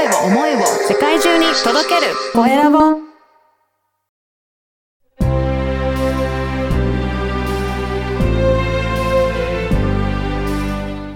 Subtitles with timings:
[0.00, 2.78] 声を思いを世界中に届けるコエラボ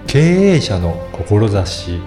[0.05, 1.99] 経営者の志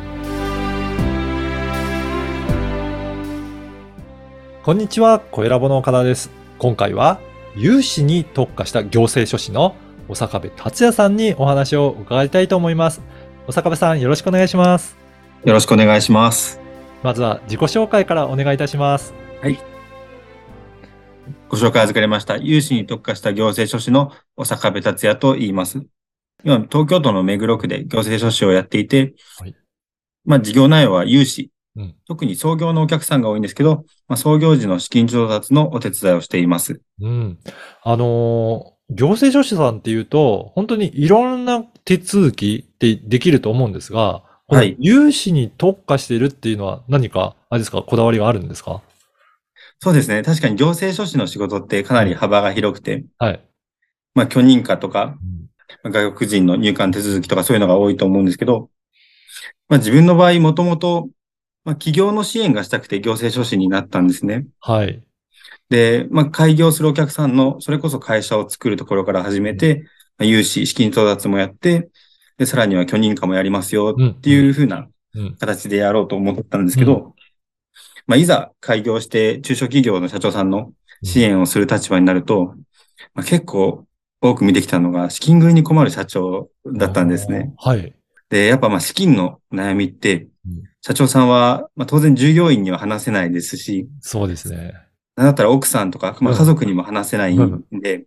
[4.62, 6.30] こんにちは、小ラボの岡田です。
[6.58, 7.18] 今回は、
[7.56, 9.74] 融資に特化した行政書士の
[10.06, 13.00] 小坂部達也さんにお話を伺いたいと思います。
[13.48, 14.96] 小坂部さん、よろしくお願いします。
[15.44, 16.67] よろしくお願いします。
[17.02, 19.14] まずは自己紹介からお願いいたします。
[21.48, 22.36] ご紹介預かりました。
[22.36, 25.82] 融資に特化した行政書士の小坂部達也と言います。
[26.44, 29.54] 今、東京都の目黒区で行政書士をやっていて、はい
[30.24, 36.80] まあ、事業内容は融資、うん特に創業のお客さんが多いんですけど、まあ、創業時の資金調達のお手伝いをしています。
[37.00, 37.38] うん。
[37.82, 44.22] あのー行政書士さんっていうと、本当にいろんな手続きってできると思うんですが、
[44.56, 48.82] はい融資に特化しているっていうのは何か、あれですか、こだわりがあるんですか？
[49.80, 50.22] そうですね。
[50.22, 53.40] 確かに行政書士の仕事ってかなり幅が広くて、はい。
[54.14, 55.38] まあ、許認可とか、うん
[55.84, 58.70] 外国人の入管手続きとかそういうのが多いと思うんですけど、
[59.68, 61.10] まあ、自分の場合もともと、
[61.62, 64.46] まあ、企業の支援がしたくて行政書士になったんですね。
[64.60, 65.02] はい。
[65.68, 69.84] で、まあ、開業するお客さんの、それこそ会社を作るところから始めて、
[70.16, 71.90] まあ、融資、資金調達もやって、
[72.38, 75.36] で、さらには許認可もやりますようんっていうふうなうん。
[75.36, 77.14] 形でやろうと思ったんですけど、
[78.06, 80.72] まあ、いざ開業して中小企業の社長さんの
[81.02, 82.54] 支援をする立場になると、
[83.14, 83.86] まあ、結構
[84.20, 87.54] 多く見てきたのが資金繰りに困る社長だったんですね。
[87.58, 87.94] はい。
[88.28, 94.72] で、やっぱまあ資金の悩みってうん、社長さんは、まあ、当然従業員には話せないですし、そうですね。
[95.16, 98.06] なんだったら奥さんとか、まあ、うん家族にも話せないんで、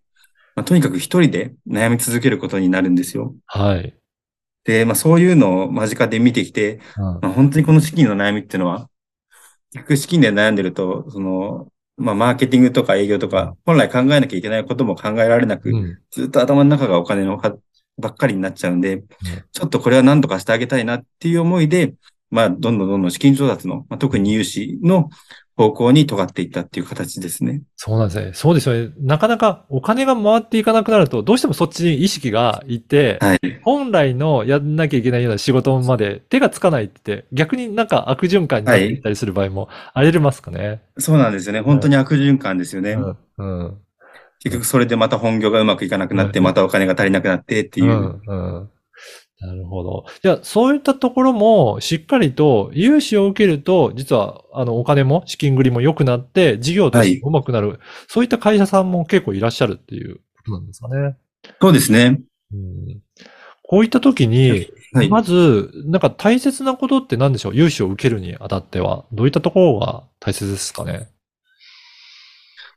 [0.56, 3.36] まあ、とにかく一人で悩み続けることになるんですよ。
[3.46, 3.94] はい。
[4.64, 7.04] で、まあそういうのを間近で見てきて、うん。
[7.04, 8.90] まあ、本当にこの資金の悩みっていうのは、
[9.72, 16.00] 結局資金で悩んでると、その、まあマーケティングとか営業とか、本来考えなきゃいけないことも考えられなく、うん。
[16.12, 17.56] ずっと頭の中がお金のか
[17.98, 19.04] ばっかりになっちゃうんで、
[19.52, 21.94] ちょっとこれは何とかしてあげたいなっていう思いで、
[22.30, 25.10] まあ、どんどんどんどん資金調達の、まあ、特に融資の
[25.62, 27.62] 方向に尖っていったっていう形ですね。
[27.76, 28.32] そうなんですね。
[28.34, 28.94] そうですよね。
[29.00, 33.40] なかなかお金が回っていかなくなると、どうしてもそっちに意識がいって、はい。
[33.64, 40.82] 本来のやんなきゃいけないような仕事まで手がつかないって、逆になんか悪循環になっていったりする場合もありますかね。
[40.98, 41.62] そうなんですよね。
[41.62, 42.94] 本当に悪循環ですよね。
[42.94, 43.18] うん。
[43.38, 43.78] うん。
[44.44, 47.92] 結局それでまた本業がうまくいかなくなって、うんまたお金が足りなくなってっていう。
[47.92, 48.22] うん。
[48.26, 48.70] うん。
[49.42, 50.06] なるほど。
[50.22, 61.18] じゃあ、そういったところも、しっかりと、融資を受けると、実は、あの、お金も、資金繰りも良くなって、事業として上手くなる、そういった会社さんも結構いらっしゃるっていうことなんですかね。
[61.60, 62.22] そうですね。
[62.54, 63.00] うん、
[63.64, 65.10] こういった時に、はい。
[65.10, 67.56] まず、なんか大切なことって何でしょう？
[67.56, 71.10] 融資を受けるにあたっては、どういったところが大切ですかね？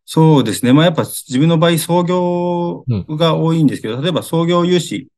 [0.06, 0.72] そうですね。
[0.72, 5.08] まあやっぱ自分の場合創業が多いんですけど、例えば創業融資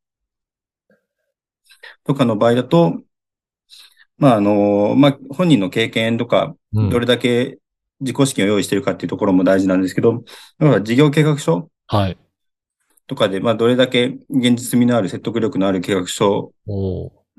[2.04, 3.00] とかの場合だと、
[4.19, 7.59] まああの、まあ本人の経験とか、うんどれだけ
[8.00, 10.22] 自己資金を用意しているかっていうところも大事なんですけど、
[10.59, 12.19] だから事業計画書はい。
[13.06, 16.53] とかで、まあどれだけ現実味のある説得力のある計画書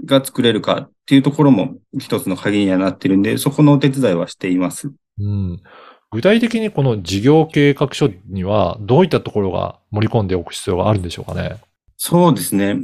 [0.06, 4.92] が作れるかっていうところも一つの鍵にはなってるんで、そこのお手伝いはしています。
[5.20, 5.62] うん。
[6.10, 11.58] 具体的にこの事業計画書には、どういったところが盛り込んでおく必要があるんでしょうかね？
[11.98, 12.80] そうですね。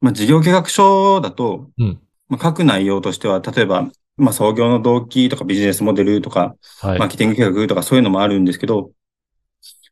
[0.00, 2.00] まあ事業計画書だと、うん。
[2.28, 6.98] まあ、書く内容としては、例えば、まあ、創業の動機とかビジネスモデルとか、はい。
[6.98, 8.90] マーケティング計画とかそういうのもあるんですけど、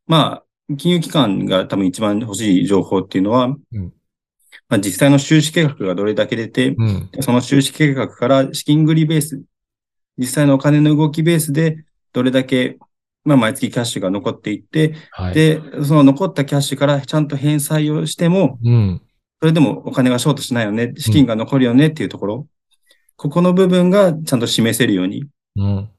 [0.07, 3.93] まあ、金融機関が多分一番欲しい情報っていうのは、うん
[4.69, 7.11] まあ、実際の収支計画がどれだけ出て、うん。
[7.21, 9.43] その収支計画から資金繰りベース、
[10.17, 12.79] 実際のお金の動きベースで、どれだけ、
[13.25, 15.35] まあ、毎月キャッシュが残っていって、はい。
[15.35, 19.03] で、その残ったキャッシュからちゃんと返済をしても、うん。
[19.41, 22.47] それでもお金がショートしないよね、資金が残るよねっていうところ、
[23.17, 25.27] ここの部分がちゃんと示せるように、
[25.57, 25.91] うん。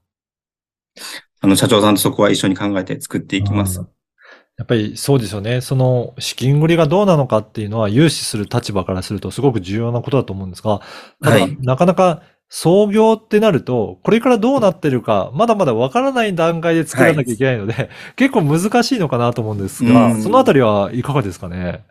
[1.42, 3.80] あの、社長さんとそこは一緒に考えて作っていきます。
[3.80, 3.88] うん
[4.57, 5.60] やっぱりそうですよね。
[5.60, 10.80] その資金繰りがどうなのかっていうのは融資する立場からするとすごく重要なことだと思うんですが、
[11.21, 21.83] ただ、はいなかなか創業ってなると、これからどうなってるか、まだまだわからない段階で作らなきゃいけないので、結構難しいのかなと思うんですが、うんそのあたりはいかがですかね？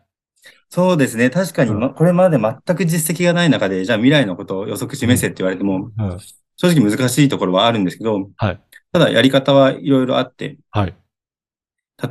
[0.75, 1.31] そうですね。
[1.31, 6.19] 確かに、うんま、これまで全く実績がない中で、じゃあ未来のことを予測示せって言われても、うん。
[6.57, 8.61] 正直難しいところはあるんですけど、はい。
[8.91, 10.95] ただやり方はいろいろあって、はい。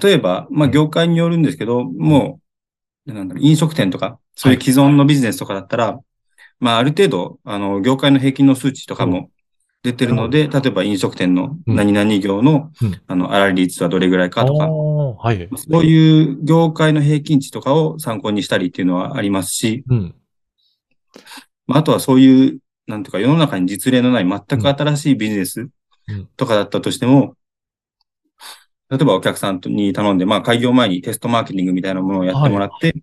[0.02, 2.40] 例えば、まあ、業界によるんですけど、も
[3.06, 6.00] う、なんだろう、飲食店とか、そういう既存のビジネスとかだったら、
[6.62, 9.30] まあ、ある程度、あの、業界の平均の数値とかも
[9.84, 13.02] 出てるので、例えば飲食店の何々業の、うん。
[13.06, 15.50] あの、粗利率はどれぐらいかとか、はい。
[15.58, 20.16] そういう業界の平均値とかを参考にしたりっていうのはありますし、うん。
[21.68, 25.70] まあ、あとはそういう、なんていうか世の中に実例のない全く新しいビジネス
[26.08, 26.30] うん。
[26.38, 27.36] とかだったとしても、
[28.90, 32.94] 例えばお客さんに頼んで、まあ開業前にテストマーケティングみたいなものをやってもらって、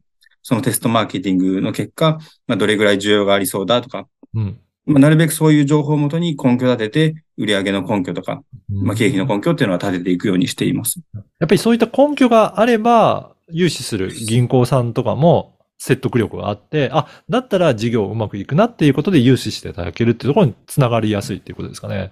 [0.43, 4.61] そのテストマーケティングの結果、まあどれぐらい需要がありそうだとか、うん。
[4.87, 11.01] まあなるべくそういう情報をもとに根拠を立てて、売上の根拠とか、まあ経費の根拠っていうのは立てていくようにしています。
[11.15, 22.11] やっぱりそういった根拠があれば、融資する銀行さんとかも説得力があって、あ、だったら事業うまくいくなっていうことで融資していただけるっていうところにつながりやすいっていうことですかね。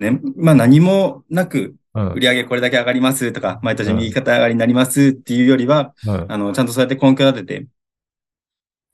[0.00, 0.20] ね。
[0.36, 2.12] まあ何もなく、うん。
[2.12, 7.66] 売上これだけ上がりますとか、毎年右肩上がりになりますっていうよりは、うんあの、ちゃんとそうやって根拠を立てて、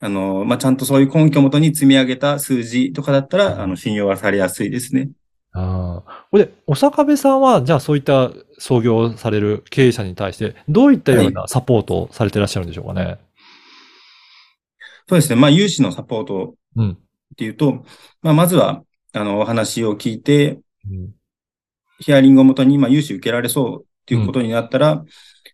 [0.00, 5.10] あの、まあ、ちゃんとそういう根拠をもとに積み上げた数字とかだったら、あの、信用はされやすいですね。
[5.52, 6.26] ああ。
[6.30, 13.18] これで、お坂部さんは、じゃあそういった創業される経営者に対して、どういったようなサポートをされてらっしゃるんでしょうかね？
[15.08, 15.36] そうですね。
[15.36, 16.90] まあ、融資のサポートうん。
[16.90, 16.96] っ
[17.36, 17.84] ていうと、
[18.22, 18.82] まあ、まずは、
[19.12, 21.14] あの、お話を聞いて、うん
[22.00, 25.04] ヒアリングをもとに、まあ、融資受けられそうっていうことになったら、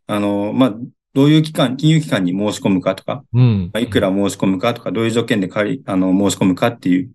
[0.06, 0.74] あの、まあ、
[1.12, 3.70] どういう機関、金融機関に申し込むかとか、うん。
[3.72, 7.10] まあ、いくら申し込むかとか、どういう条件で借り、あの、申し込むかっていう、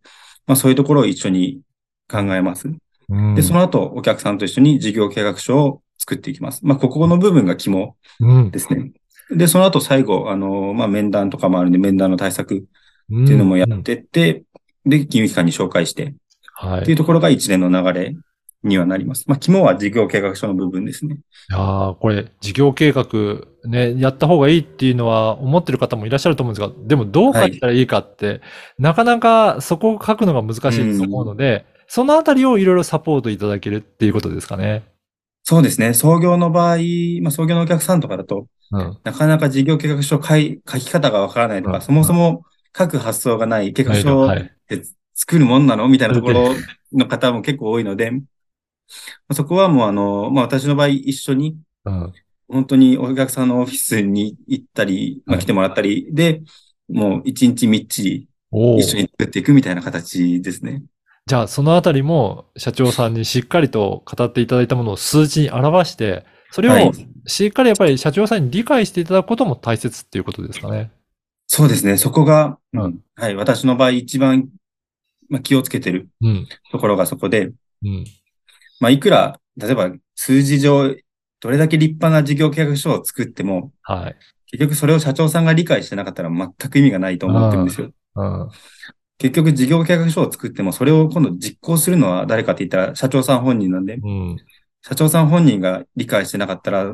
[0.48, 1.62] まあ、そういうところを一緒に
[2.10, 2.68] 考えます。
[2.68, 6.62] うんで、その後、お客さんと一緒に事業計画書を作っていきます。
[6.64, 8.52] まあ、ここの部分が肝うん。
[8.52, 8.92] ですね。
[9.30, 12.66] で、その後、最後、あの、まあ、面談とかもあるんで、面談の対策って
[13.08, 14.44] ていうのもやってって、
[14.86, 16.96] で、金融機関に紹介して、っていうはい。
[16.96, 18.16] ところが一連の流れ
[18.68, 19.26] にはなります。
[19.28, 21.16] まあ、肝は事業計画書の部分ですね。
[21.16, 23.06] いやーこれ、事業計画
[23.66, 28.42] ね、やった方がいいっていうのは思ってる方もいらっしゃると思うんですが、でもどう書いたらいいかって、
[28.78, 34.84] なかなかそこを書くのが難しいと思うので、そのあたりをいろいろサポートいただけるっていうことですかね。
[35.44, 35.94] そうですね。
[35.94, 36.78] 創業の場合、
[37.22, 38.98] まあ、創業のお客さんとかだと、うん。
[39.04, 42.44] なかなか事業計画書書い書き方がわからないとか、うんそもそも
[42.76, 44.52] 書く発想がない計画書っはい。
[44.68, 44.82] て
[45.14, 46.50] 作るもんなのみたいなところ
[46.92, 48.22] の方も結構多いので、まあ
[49.34, 52.14] そこはもうあの、まあ、私の場合一緒に、うん。
[52.48, 56.42] 本当にお客さんのオフィスに行ったり、まあ、はい来てもらったりで、
[56.88, 60.84] もう一日みっちり一緒に作っていくみたいな形ですね。
[61.26, 66.92] じゃあ、そのあたりも社長さんにしっかりと語っていただいたものを数値に表して、それをはい
[67.28, 70.92] しっかりやっぱり社長さんに理解していただくことも大切っていうことですかね。
[71.48, 71.98] そうですね。
[71.98, 74.50] そこが、うんはい、私の場合一番、
[75.30, 76.48] まあ、気をつけてるうん。
[76.72, 77.52] ところがそこで、
[77.84, 78.06] うん。
[78.80, 80.96] まあ、いくら、例えば数字上、
[81.40, 84.16] どれだけ立派な事業計画書を作っても、はい。
[84.52, 87.92] 結局それを社長さんが理解してなかったら全く意味がないと思ってるんですよ。
[88.16, 88.50] うん。
[89.18, 94.38] 結局事業計画書を作っても、それを今度実行するのは誰かって言ったら社長さん本人なんで、うん。
[94.82, 96.94] 社長さん本人が理解してなかったら、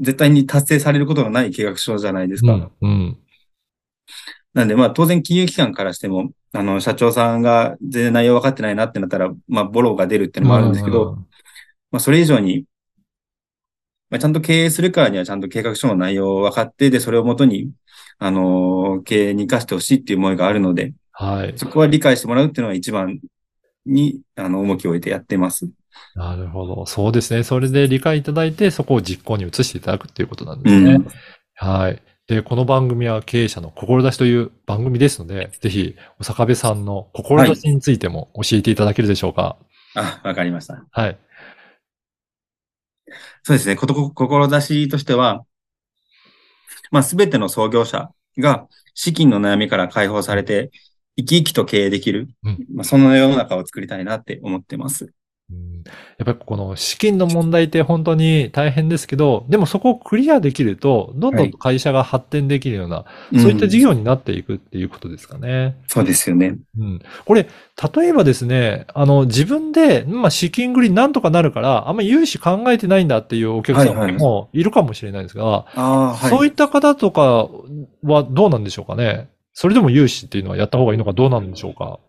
[0.00, 2.52] 絶対に達成されることのない計画書じゃないですか。
[2.52, 2.70] うん。
[2.80, 3.18] うん。
[4.56, 11.18] なんで、まあ当然金融機関からしても、あの、社長さんが全然内容分かってないなってなったら、まあボロが出るっていうのもあるんですけど、
[11.90, 12.64] まあそれ以上に、
[14.08, 17.70] まあ、ちゃんと経営するからにはちゃんと計画書の内容を分かって、で、それをもとに、
[18.18, 21.52] あの、経営に活かしてほしいっていう思いがあるので、はい。
[21.58, 23.20] そこは理解してもらうっていうのが一番
[23.84, 25.68] に、あの、重きを置いてやってます。
[26.14, 26.86] なるほど。
[26.86, 27.42] そうですね。
[27.42, 30.92] それで理解いただいて、そこを実行に移していただくっていうことなんですね。
[30.94, 31.06] うん
[31.58, 32.02] はい。
[32.26, 39.56] で、この番組は経営者の志という番組ですので、ぜひ、お坂部さんの志についても教えていただけるでしょうか。
[39.94, 40.84] あ、わかりました。
[40.90, 41.18] はい。
[43.44, 43.76] そうですね。
[43.76, 45.44] こと、志としては、
[46.90, 50.72] まあ、すべての創業者が資金の悩みから解放されて、
[51.16, 55.12] 生き生きと経営できる、うんまあ、そんな世の中を作りたいなって思ってます。
[55.50, 55.76] うん
[56.18, 65.76] やっぱりこの資金の問題って本当に大変ですけど、でもそこをクリアできると、どんどんと会社が発展できるような、そういった事業になっていくっていうことですかね。
[65.86, 66.56] そうですよね。
[66.78, 67.02] うん。
[67.24, 67.46] これ、
[67.94, 76.30] 例えばですね、あの、自分で、まあ、資金繰りなんとかなるから、あんまり融資考えてないんだっていうお客さはいはいんもいるかもしれないですが、ああ、はい。
[76.30, 77.48] そういった方とか
[78.02, 79.28] はどうなんでしょうかね。
[79.52, 82.00] それでも融資っていうのはやった方がいいのかどうなんでしょうか。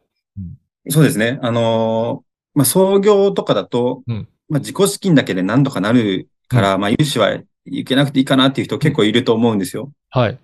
[0.89, 1.39] そうですね。
[1.41, 2.26] あのー
[2.57, 9.91] まあ、創業とかだと、うんまあ、自己資金だけで何とかなるから、まあ、融資はいけなくていいかなっていう人結構いると思うんですよ。
[10.09, 10.39] はい。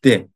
[0.00, 0.28] で、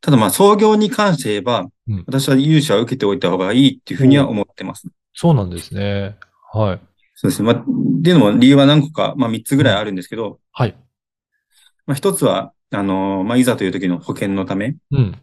[0.00, 4.88] ただまあ、創業に関して言えば、うん私は融資は受けておいた方がいいっていうふうには思ってます。
[5.12, 6.16] そうなんですね。
[6.50, 6.80] はい。
[7.14, 7.52] そうですね。
[7.52, 7.64] まあ、っ
[8.02, 10.74] ていうのも理由は何個か、まあ、3つぐらいあるんですけど、はい。
[11.84, 14.76] まあ、1つは、あのーまあ、いざという時の保険のため。
[14.92, 15.20] うん。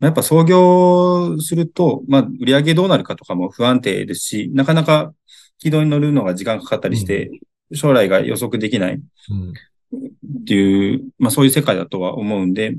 [0.00, 5.12] まあやっぱ創業すると、まあ売り上げどうなるかとかも不安定ですし、なかなか
[5.58, 7.30] 軌道に乗るのが時間かかったりして、
[7.72, 9.00] 将来が予測できない
[9.30, 9.52] うん。
[10.42, 12.76] っていう、まあそういう世界だとは思うんで、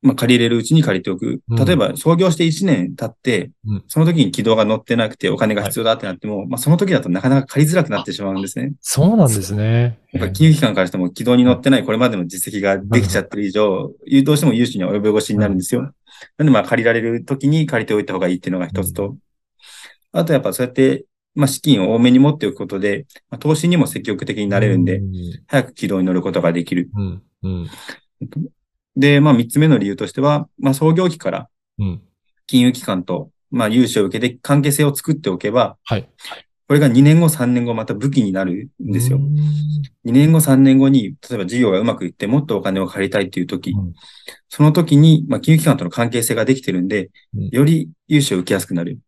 [0.00, 1.40] まあ借りれるうちに借りておく。
[1.48, 8.72] うん例えば創業して1年経って、うんその時に軌道が乗ってなくてお金が必要だってなっても、まあその時だとなかなか借りづらくなってしまうんですね。
[8.80, 9.98] そうなんですね。
[10.12, 13.92] やっぱ金融機関からしても軌道に乗ってないこれまでの実績ができちゃってる以上、
[14.24, 15.92] どうしても融資には及び腰になるんですよ。
[16.36, 19.16] なんでまあ借りられる時に借りておいた方がいいっていうのが一つと、
[20.12, 25.12] あとやっぱそうやって、まあ資金を多めに持っておくことで、まあ投資にも積極的になれるんでう、ん。
[25.46, 26.90] 早く軌道に乗ることができる。
[27.42, 27.68] うん。
[28.98, 29.00] うん。
[29.00, 32.02] で、まあ三つ目の理由としては、まあ創業期からうん。
[32.46, 36.08] 金融機関と、まあ融資を受けて関係性を作っておけば、はい。
[36.68, 39.20] これが2年後、3年後また武器になるんですよう。
[39.20, 39.34] ん
[40.04, 43.94] 2年後、3年後に、例えば事業がうまくいってもっとお金を借りたいっていう時、うん
[44.50, 48.98] その時に、まあ、金融機関との関係性ができてるんでうん、より融資を受けやすくなる。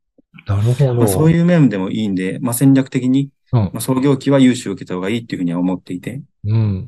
[0.47, 0.95] なるほど。
[0.95, 6.87] まあ、そういう面でもいいんで、まあ、戦略的に、うんまあ、創業期は融資を受けた方がいいっていうふうには思っていて、うん。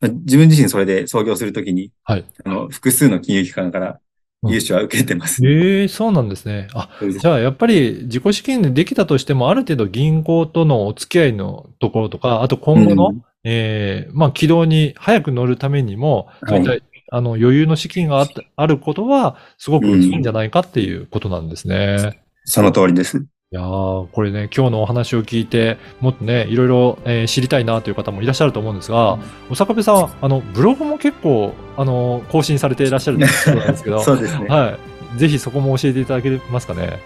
[0.00, 2.24] まあ、自分自身それで創業するときに、はい。
[2.44, 4.00] あの、複数の金融機関から
[4.48, 5.46] 融資は受けてます。
[5.46, 6.68] ええそうなんですね。
[6.74, 16.78] あ、じゃあやっぱり自己資金でできたとしても、ある程度銀行とのお付き合いのところとか、あと今後の、うんええまあ軌道に早く乗るためにも、そういった、は
[17.10, 22.22] あの余裕の資金があったあることは、すごくいいんじゃないかっていうことなんですね。
[22.44, 23.24] その通りです。
[23.54, 29.16] いやー、これね、今日のお話を聞いて、もっとね、いろいろ、えー知りたいなという方もいらっしゃると思うんですが、
[29.48, 34.48] お坂部さん、あの、ブログも結構、あの、更新されていらっしゃるということなん ですけど、そうですね。
[34.48, 34.76] は
[35.14, 35.18] い。
[35.20, 36.98] ぜひそこも教えていただけますかね。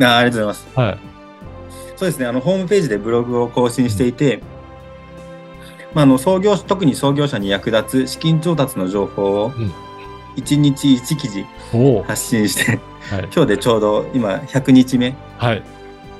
[0.00, 0.68] あありがとうございます。
[0.76, 0.98] はい。
[1.96, 2.26] そうですね。
[2.26, 4.38] あの、ホームページでブログを更新していて、
[5.94, 9.72] まあ、あの、創業、特に創業者に役立つ資金調達の情報をうん、
[10.36, 12.02] 1日1記事おお。
[12.04, 12.78] 発信して、
[13.10, 13.28] はい。
[13.34, 15.62] 今日でちょうど今100日目、はい。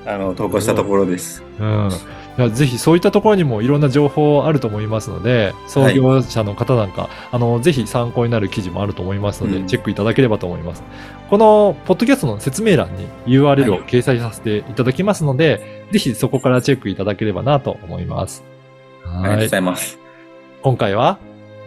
[0.08, 1.44] あの、投稿したところです。
[1.60, 1.90] うん。
[2.38, 10.82] いやぜひそういったところにもいろんな情報あると思いますので、創業者の方なんか、あの、ぜひ参考になる記事もあると思いますので、うんチェックいただければと思います。
[11.28, 18.44] この、ポッドキャストの説明欄に URL を掲載させていただきますので、ぜひそこからチェックいただければなと思います。
[19.04, 19.58] はいありがとうござ。
[19.58, 19.98] います。
[20.62, 21.18] 今回は、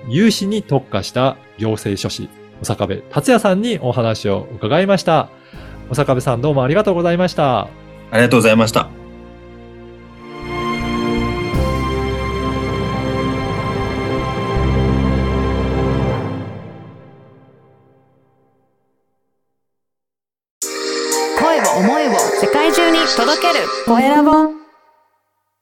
[0.07, 2.29] 融資に特化した行政書士、
[2.62, 5.29] お坂部達也さんにお話を伺いました。
[5.89, 7.80] お坂部さんどうもありがとうございました。
[8.11, 9.00] ありがとうございました。